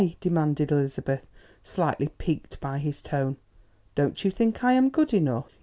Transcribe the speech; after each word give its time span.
demanded 0.19 0.71
Elizabeth, 0.71 1.27
slightly 1.61 2.07
piqued 2.17 2.59
by 2.59 2.79
his 2.79 3.03
tone; 3.03 3.37
"don't 3.93 4.25
you 4.25 4.31
think 4.31 4.63
I 4.63 4.73
am 4.73 4.89
good 4.89 5.13
enough?" 5.13 5.51